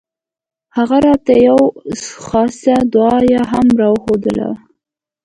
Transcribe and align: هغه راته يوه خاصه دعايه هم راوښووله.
هغه 0.77 0.97
راته 1.05 1.33
يوه 1.47 1.65
خاصه 2.27 2.75
دعايه 2.93 3.41
هم 3.51 3.67
راوښووله. 3.81 4.49